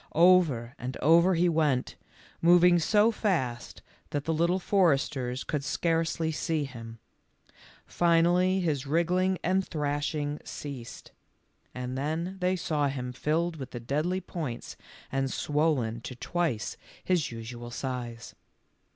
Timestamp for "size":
17.69-18.33